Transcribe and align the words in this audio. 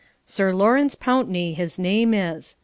Sir 0.25 0.51
Lawrence 0.51 0.95
Pountney, 0.95 1.53
his 1.53 1.77
name 1.77 2.11
is. 2.15 2.57